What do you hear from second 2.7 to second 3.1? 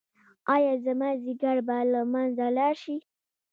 شي؟